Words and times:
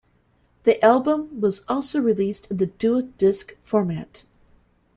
The 0.63 0.83
album 0.83 1.39
was 1.39 1.63
also 1.67 2.01
released 2.01 2.49
in 2.49 2.57
the 2.57 2.65
DualDisc 2.65 3.51
format. 3.61 4.25